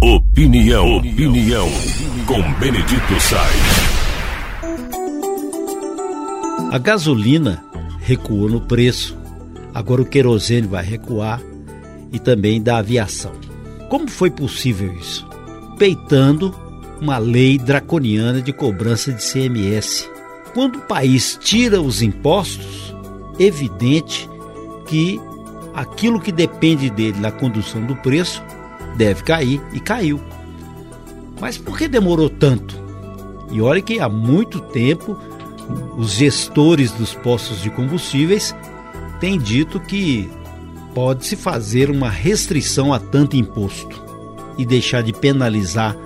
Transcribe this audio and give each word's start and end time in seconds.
Opinião, 0.00 0.98
opinião, 0.98 1.68
com 2.24 2.40
Benedito 2.60 3.20
Sainz. 3.20 3.88
A 6.70 6.78
gasolina 6.78 7.64
recuou 7.98 8.48
no 8.48 8.60
preço, 8.60 9.18
agora 9.74 10.00
o 10.00 10.06
querosene 10.06 10.68
vai 10.68 10.84
recuar 10.84 11.42
e 12.12 12.20
também 12.20 12.62
da 12.62 12.78
aviação. 12.78 13.32
Como 13.88 14.08
foi 14.08 14.30
possível 14.30 14.94
isso? 14.94 15.28
Peitando 15.78 16.54
uma 17.00 17.18
lei 17.18 17.58
draconiana 17.58 18.40
de 18.40 18.52
cobrança 18.52 19.12
de 19.12 19.24
CMS. 19.24 20.08
Quando 20.54 20.76
o 20.76 20.82
país 20.82 21.36
tira 21.42 21.82
os 21.82 22.02
impostos, 22.02 22.94
evidente 23.36 24.30
que 24.86 25.20
aquilo 25.74 26.20
que 26.20 26.30
depende 26.30 26.88
dele 26.88 27.18
na 27.18 27.32
condução 27.32 27.84
do 27.84 27.96
preço 27.96 28.40
deve 28.98 29.22
cair 29.22 29.62
e 29.72 29.78
caiu. 29.80 30.20
Mas 31.40 31.56
por 31.56 31.78
que 31.78 31.86
demorou 31.86 32.28
tanto? 32.28 32.76
E 33.50 33.62
olha 33.62 33.80
que 33.80 34.00
há 34.00 34.08
muito 34.08 34.60
tempo 34.60 35.16
os 35.96 36.12
gestores 36.12 36.90
dos 36.92 37.14
postos 37.14 37.62
de 37.62 37.70
combustíveis 37.70 38.54
têm 39.20 39.38
dito 39.38 39.78
que 39.78 40.28
pode-se 40.94 41.36
fazer 41.36 41.90
uma 41.90 42.10
restrição 42.10 42.92
a 42.92 42.98
tanto 42.98 43.36
imposto 43.36 44.02
e 44.58 44.66
deixar 44.66 45.02
de 45.02 45.12
penalizar 45.12 45.96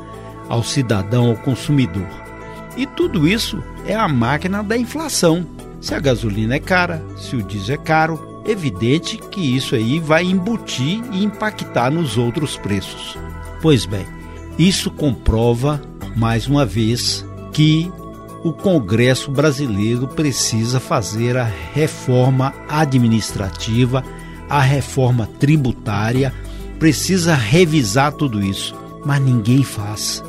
ao 0.48 0.62
cidadão, 0.62 1.30
ao 1.30 1.36
consumidor. 1.36 2.06
E 2.76 2.86
tudo 2.86 3.26
isso 3.26 3.62
é 3.86 3.94
a 3.94 4.08
máquina 4.08 4.62
da 4.62 4.76
inflação. 4.76 5.46
Se 5.80 5.94
a 5.94 6.00
gasolina 6.00 6.56
é 6.56 6.60
cara, 6.60 7.02
se 7.16 7.36
o 7.36 7.42
diesel 7.42 7.74
é 7.74 7.78
caro, 7.78 8.31
evidente 8.46 9.16
que 9.16 9.40
isso 9.40 9.74
aí 9.74 9.98
vai 9.98 10.24
embutir 10.24 11.02
e 11.12 11.24
impactar 11.24 11.90
nos 11.90 12.16
outros 12.16 12.56
preços. 12.56 13.16
Pois 13.60 13.86
bem, 13.86 14.06
isso 14.58 14.90
comprova 14.90 15.80
mais 16.16 16.46
uma 16.46 16.66
vez 16.66 17.24
que 17.52 17.90
o 18.44 18.52
Congresso 18.52 19.30
brasileiro 19.30 20.08
precisa 20.08 20.80
fazer 20.80 21.36
a 21.36 21.44
reforma 21.44 22.52
administrativa, 22.68 24.04
a 24.48 24.60
reforma 24.60 25.28
tributária, 25.38 26.34
precisa 26.78 27.34
revisar 27.34 28.12
tudo 28.12 28.42
isso, 28.42 28.74
mas 29.04 29.20
ninguém 29.20 29.62
faz. 29.62 30.24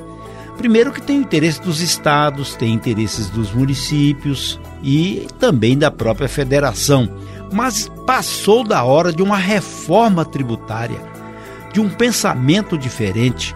Primeiro 0.57 0.91
que 0.91 1.01
tem 1.01 1.17
o 1.17 1.21
interesse 1.21 1.59
dos 1.59 1.81
estados, 1.81 2.55
tem 2.55 2.71
interesses 2.71 3.27
dos 3.29 3.51
municípios 3.51 4.59
e 4.83 5.27
também 5.39 5.75
da 5.75 5.89
própria 5.89 6.29
federação 6.29 7.09
mas 7.53 7.89
passou 8.05 8.63
da 8.63 8.83
hora 8.83 9.11
de 9.11 9.21
uma 9.21 9.37
reforma 9.37 10.25
tributária, 10.25 11.01
de 11.71 11.79
um 11.79 11.89
pensamento 11.89 12.77
diferente. 12.77 13.55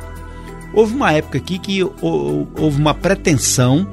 Houve 0.74 0.96
uma 0.96 1.12
época 1.12 1.38
aqui 1.38 1.60
que 1.60 1.84
houve 1.84 2.80
uma 2.80 2.94
pretensão 2.94 3.88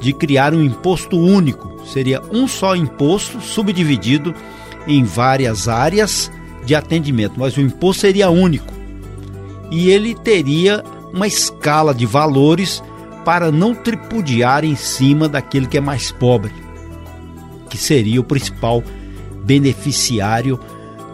de 0.00 0.12
criar 0.12 0.54
um 0.54 0.62
imposto 0.62 1.18
único, 1.18 1.80
seria 1.86 2.20
um 2.32 2.46
só 2.46 2.76
imposto 2.76 3.40
subdividido 3.40 4.34
em 4.86 5.02
várias 5.04 5.68
áreas 5.68 6.30
de 6.64 6.74
atendimento, 6.74 7.34
mas 7.38 7.56
o 7.56 7.60
imposto 7.60 8.02
seria 8.02 8.30
único. 8.30 8.72
E 9.70 9.90
ele 9.90 10.14
teria 10.14 10.82
uma 11.12 11.26
escala 11.26 11.94
de 11.94 12.04
valores 12.04 12.82
para 13.24 13.50
não 13.50 13.74
tripudiar 13.74 14.64
em 14.64 14.76
cima 14.76 15.28
daquele 15.28 15.66
que 15.66 15.78
é 15.78 15.80
mais 15.80 16.12
pobre, 16.12 16.52
que 17.70 17.78
seria 17.78 18.20
o 18.20 18.24
principal 18.24 18.82
beneficiário 19.44 20.58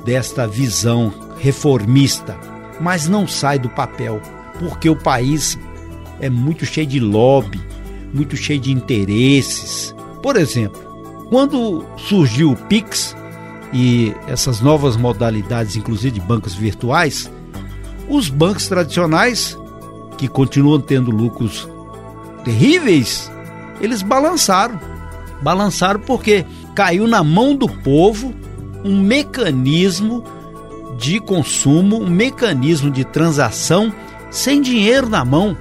desta 0.04 0.46
visão 0.46 1.12
reformista, 1.38 2.36
mas 2.80 3.08
não 3.08 3.26
sai 3.26 3.58
do 3.58 3.68
papel, 3.68 4.20
porque 4.58 4.88
o 4.88 4.96
país 4.96 5.58
é 6.20 6.30
muito 6.30 6.64
cheio 6.64 6.86
de 6.86 7.00
lobby, 7.00 7.60
muito 8.12 8.36
cheio 8.36 8.60
de 8.60 8.72
interesses. 8.72 9.94
Por 10.22 10.36
exemplo, 10.36 10.80
quando 11.28 11.84
surgiu 11.96 12.52
o 12.52 12.56
Pix 12.56 13.16
e 13.72 14.14
essas 14.26 14.60
novas 14.60 14.96
modalidades, 14.96 15.76
inclusive 15.76 16.12
de 16.12 16.20
bancos 16.20 16.54
virtuais, 16.54 17.30
os 18.08 18.28
bancos 18.28 18.66
tradicionais, 18.66 19.56
que 20.18 20.28
continuam 20.28 20.80
tendo 20.80 21.10
lucros 21.10 21.68
terríveis, 22.44 23.30
eles 23.80 24.02
balançaram. 24.02 24.78
Balançaram 25.40 26.00
porque 26.00 26.44
caiu 26.80 27.06
na 27.06 27.22
mão 27.22 27.54
do 27.54 27.68
povo 27.68 28.34
um 28.82 29.02
mecanismo 29.02 30.24
de 30.96 31.20
consumo, 31.20 32.00
um 32.00 32.08
mecanismo 32.08 32.90
de 32.90 33.04
transação 33.04 33.92
sem 34.30 34.62
dinheiro 34.62 35.06
na 35.06 35.22
mão. 35.22 35.54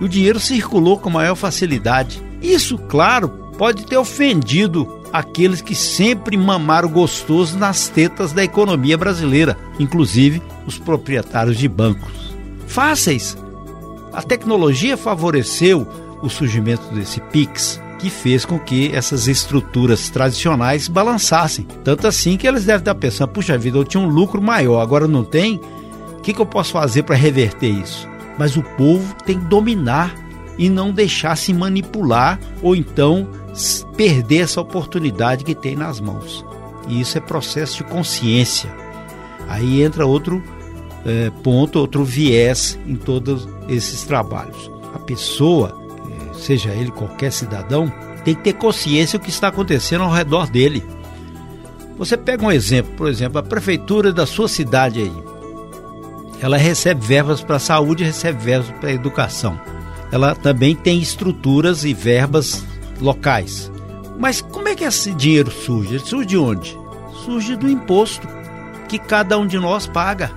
E 0.00 0.04
o 0.04 0.08
dinheiro 0.08 0.38
circulou 0.38 0.96
com 0.96 1.10
maior 1.10 1.34
facilidade. 1.34 2.22
Isso, 2.40 2.78
claro, 2.78 3.30
pode 3.58 3.84
ter 3.84 3.96
ofendido 3.96 5.02
aqueles 5.12 5.60
que 5.60 5.74
sempre 5.74 6.36
mamaram 6.36 6.88
gostoso 6.88 7.58
nas 7.58 7.88
tetas 7.88 8.32
da 8.32 8.44
economia 8.44 8.96
brasileira, 8.96 9.58
inclusive 9.76 10.40
os 10.68 10.78
proprietários 10.78 11.58
de 11.58 11.66
bancos. 11.66 12.32
Fáceis. 12.68 13.36
A 14.12 14.22
tecnologia 14.22 14.96
favoreceu 14.96 15.84
o 16.22 16.28
surgimento 16.28 16.94
desse 16.94 17.20
Pix 17.20 17.80
que 18.00 18.08
fez 18.08 18.44
com 18.44 18.58
que 18.58 18.90
essas 18.94 19.28
estruturas 19.28 20.08
tradicionais 20.08 20.88
balançassem. 20.88 21.66
Tanto 21.84 22.06
assim 22.06 22.36
que 22.36 22.48
eles 22.48 22.64
devem 22.64 22.80
estar 22.80 22.94
pensando: 22.94 23.28
puxa 23.28 23.58
vida, 23.58 23.76
eu 23.76 23.84
tinha 23.84 24.02
um 24.02 24.08
lucro 24.08 24.40
maior, 24.40 24.80
agora 24.80 25.06
não 25.06 25.22
tem. 25.22 25.60
O 26.16 26.22
que, 26.22 26.32
que 26.32 26.40
eu 26.40 26.46
posso 26.46 26.72
fazer 26.72 27.02
para 27.02 27.16
reverter 27.16 27.68
isso? 27.68 28.08
Mas 28.38 28.56
o 28.56 28.62
povo 28.62 29.14
tem 29.24 29.38
que 29.38 29.44
dominar 29.46 30.14
e 30.58 30.68
não 30.68 30.92
deixar 30.92 31.36
se 31.36 31.52
manipular 31.52 32.38
ou 32.62 32.74
então 32.74 33.28
perder 33.96 34.40
essa 34.40 34.60
oportunidade 34.60 35.44
que 35.44 35.54
tem 35.54 35.76
nas 35.76 36.00
mãos. 36.00 36.44
E 36.88 37.00
isso 37.00 37.18
é 37.18 37.20
processo 37.20 37.78
de 37.78 37.84
consciência. 37.84 38.70
Aí 39.48 39.82
entra 39.82 40.06
outro 40.06 40.42
é, 41.04 41.30
ponto, 41.42 41.78
outro 41.78 42.04
viés 42.04 42.78
em 42.86 42.96
todos 42.96 43.48
esses 43.68 44.04
trabalhos. 44.04 44.70
A 44.94 44.98
pessoa 44.98 45.79
seja 46.40 46.70
ele 46.70 46.90
qualquer 46.90 47.32
cidadão, 47.32 47.92
tem 48.24 48.34
que 48.34 48.42
ter 48.42 48.52
consciência 48.54 49.18
do 49.18 49.24
que 49.24 49.30
está 49.30 49.48
acontecendo 49.48 50.04
ao 50.04 50.10
redor 50.10 50.48
dele. 50.48 50.84
Você 51.96 52.16
pega 52.16 52.44
um 52.44 52.52
exemplo, 52.52 52.92
por 52.96 53.08
exemplo, 53.08 53.38
a 53.38 53.42
prefeitura 53.42 54.12
da 54.12 54.26
sua 54.26 54.48
cidade 54.48 55.00
aí. 55.00 55.12
Ela 56.40 56.56
recebe 56.56 57.04
verbas 57.04 57.42
para 57.42 57.56
a 57.56 57.60
saúde, 57.60 58.04
recebe 58.04 58.42
verbas 58.42 58.70
para 58.80 58.88
a 58.88 58.94
educação. 58.94 59.60
Ela 60.10 60.34
também 60.34 60.74
tem 60.74 60.98
estruturas 60.98 61.84
e 61.84 61.92
verbas 61.92 62.64
locais. 63.00 63.70
Mas 64.18 64.40
como 64.40 64.68
é 64.68 64.74
que 64.74 64.84
esse 64.84 65.12
dinheiro 65.14 65.50
surge? 65.50 65.94
Ele 65.94 66.04
surge 66.04 66.26
de 66.26 66.38
onde? 66.38 66.78
Surge 67.24 67.56
do 67.56 67.68
imposto 67.68 68.26
que 68.88 68.98
cada 68.98 69.38
um 69.38 69.46
de 69.46 69.58
nós 69.58 69.86
paga. 69.86 70.30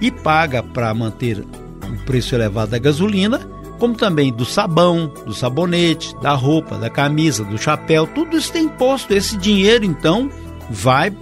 E 0.00 0.10
paga 0.10 0.62
para 0.62 0.92
manter 0.92 1.38
o 1.40 2.04
preço 2.04 2.34
elevado 2.34 2.70
da 2.70 2.78
gasolina 2.78 3.55
como 3.76 3.94
também 3.94 4.32
do 4.32 4.44
sabão, 4.44 5.12
do 5.24 5.34
sabonete, 5.34 6.14
da 6.20 6.32
roupa, 6.32 6.76
da 6.76 6.90
camisa, 6.90 7.44
do 7.44 7.58
chapéu, 7.58 8.06
tudo 8.06 8.36
isso 8.36 8.52
tem 8.52 8.64
imposto. 8.64 9.12
Esse 9.12 9.36
dinheiro, 9.36 9.84
então, 9.84 10.30
vai 10.70 11.12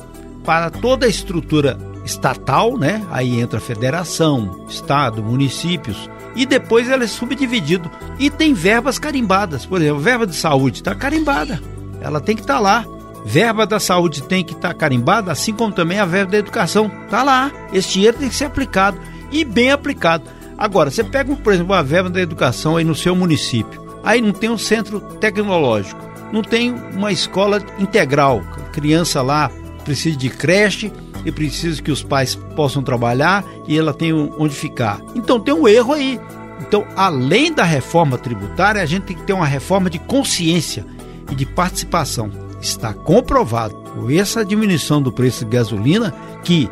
para 0.44 0.70
toda 0.70 1.06
a 1.06 1.08
estrutura 1.08 1.78
estatal, 2.04 2.76
né? 2.76 3.04
Aí 3.10 3.40
entra 3.40 3.58
a 3.58 3.62
federação, 3.62 4.64
estado, 4.68 5.22
municípios, 5.22 6.08
e 6.36 6.44
depois 6.44 6.88
ela 6.88 7.04
é 7.04 7.06
subdividido. 7.06 7.90
E 8.18 8.30
tem 8.30 8.52
verbas 8.52 8.98
carimbadas, 8.98 9.64
por 9.64 9.80
exemplo, 9.80 10.00
verba 10.00 10.26
de 10.26 10.34
saúde 10.34 10.78
está 10.78 10.94
carimbada, 10.94 11.60
ela 12.00 12.20
tem 12.20 12.36
que 12.36 12.42
estar 12.42 12.54
tá 12.54 12.60
lá. 12.60 12.86
Verba 13.26 13.66
da 13.66 13.80
saúde 13.80 14.22
tem 14.22 14.44
que 14.44 14.52
estar 14.52 14.68
tá 14.68 14.74
carimbada, 14.74 15.32
assim 15.32 15.54
como 15.54 15.72
também 15.72 15.98
a 15.98 16.04
verba 16.04 16.32
da 16.32 16.38
educação. 16.38 16.92
Está 17.04 17.22
lá. 17.22 17.50
Esse 17.72 17.94
dinheiro 17.94 18.18
tem 18.18 18.28
que 18.28 18.34
ser 18.34 18.44
aplicado 18.44 19.00
e 19.32 19.44
bem 19.46 19.70
aplicado. 19.70 20.24
Agora, 20.56 20.90
você 20.90 21.02
pega, 21.02 21.34
por 21.36 21.52
exemplo, 21.52 21.74
a 21.74 21.82
verba 21.82 22.08
da 22.08 22.20
educação 22.20 22.76
aí 22.76 22.84
no 22.84 22.94
seu 22.94 23.14
município. 23.14 23.82
Aí 24.02 24.20
não 24.20 24.32
tem 24.32 24.50
um 24.50 24.58
centro 24.58 25.00
tecnológico, 25.00 26.00
não 26.32 26.42
tem 26.42 26.72
uma 26.72 27.10
escola 27.10 27.60
integral. 27.78 28.42
A 28.56 28.70
criança 28.70 29.22
lá 29.22 29.50
precisa 29.84 30.16
de 30.16 30.28
creche 30.28 30.92
e 31.24 31.32
precisa 31.32 31.82
que 31.82 31.90
os 31.90 32.02
pais 32.02 32.34
possam 32.34 32.82
trabalhar 32.82 33.44
e 33.66 33.78
ela 33.78 33.94
tem 33.94 34.12
onde 34.12 34.54
ficar. 34.54 35.00
Então 35.14 35.40
tem 35.40 35.54
um 35.54 35.66
erro 35.66 35.94
aí. 35.94 36.20
Então, 36.60 36.86
além 36.96 37.52
da 37.52 37.64
reforma 37.64 38.16
tributária, 38.16 38.82
a 38.82 38.86
gente 38.86 39.04
tem 39.04 39.16
que 39.16 39.24
ter 39.24 39.32
uma 39.32 39.46
reforma 39.46 39.90
de 39.90 39.98
consciência 39.98 40.86
e 41.30 41.34
de 41.34 41.46
participação. 41.46 42.30
Está 42.60 42.92
comprovado 42.92 43.74
com 43.74 44.10
essa 44.10 44.44
diminuição 44.44 45.00
do 45.02 45.12
preço 45.12 45.44
de 45.44 45.50
gasolina 45.50 46.14
que 46.42 46.68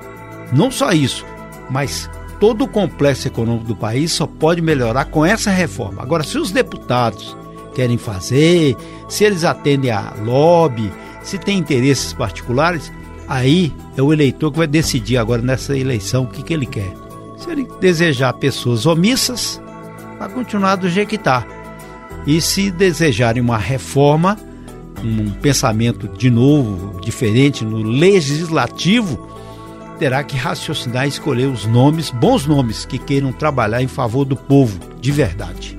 não 0.52 0.70
só 0.70 0.92
isso, 0.92 1.24
mas 1.70 2.08
todo 2.42 2.64
o 2.64 2.68
complexo 2.68 3.28
econômico 3.28 3.66
do 3.66 3.76
país 3.76 4.10
só 4.10 4.26
pode 4.26 4.60
melhorar 4.60 5.04
com 5.04 5.24
essa 5.24 5.48
reforma. 5.48 6.02
Agora, 6.02 6.24
se 6.24 6.36
os 6.36 6.50
deputados 6.50 7.36
querem 7.72 7.96
fazer, 7.96 8.76
se 9.08 9.22
eles 9.22 9.44
atendem 9.44 9.92
a 9.92 10.12
lobby, 10.24 10.92
se 11.22 11.38
tem 11.38 11.56
interesses 11.56 12.12
particulares, 12.12 12.92
aí 13.28 13.72
é 13.96 14.02
o 14.02 14.12
eleitor 14.12 14.50
que 14.50 14.58
vai 14.58 14.66
decidir 14.66 15.18
agora 15.18 15.40
nessa 15.40 15.78
eleição 15.78 16.24
o 16.24 16.26
que, 16.26 16.42
que 16.42 16.52
ele 16.52 16.66
quer. 16.66 16.92
Se 17.38 17.48
ele 17.48 17.64
desejar 17.80 18.32
pessoas 18.32 18.86
omissas, 18.86 19.62
vai 20.18 20.28
continuar 20.28 20.74
do 20.74 20.90
jeito 20.90 21.10
que 21.10 21.14
está. 21.14 21.46
E 22.26 22.40
se 22.40 22.72
desejarem 22.72 23.40
uma 23.40 23.56
reforma, 23.56 24.36
um 25.00 25.30
pensamento 25.30 26.08
de 26.08 26.28
novo, 26.28 27.00
diferente 27.00 27.64
no 27.64 27.84
legislativo, 27.84 29.28
terá 30.02 30.24
que 30.24 30.36
raciocinar 30.36 31.04
e 31.04 31.10
escolher 31.10 31.46
os 31.46 31.64
nomes, 31.64 32.10
bons 32.10 32.44
nomes, 32.44 32.84
que 32.84 32.98
queiram 32.98 33.30
trabalhar 33.30 33.80
em 33.80 33.86
favor 33.86 34.24
do 34.24 34.34
povo, 34.34 34.80
de 35.00 35.12
verdade. 35.12 35.78